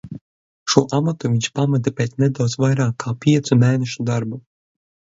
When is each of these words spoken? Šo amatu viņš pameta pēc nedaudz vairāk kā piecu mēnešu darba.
Šo 0.73 0.81
amatu 0.99 1.31
viņš 1.33 1.51
pameta 1.59 1.95
pēc 2.01 2.17
nedaudz 2.25 2.59
vairāk 2.65 2.99
kā 3.07 3.15
piecu 3.27 3.61
mēnešu 3.67 4.09
darba. 4.13 4.47